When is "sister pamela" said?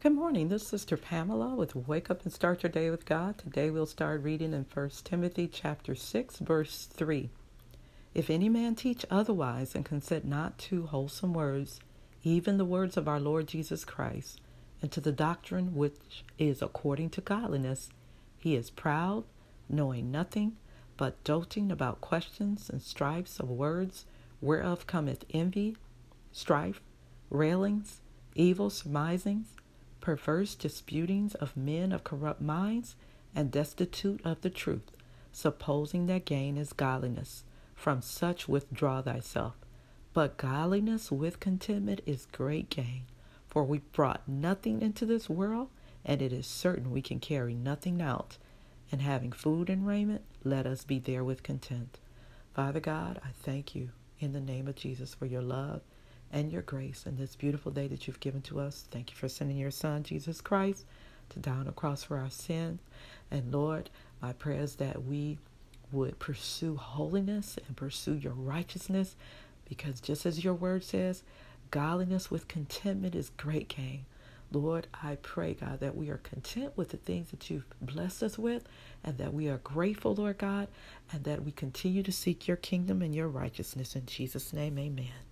0.68-1.56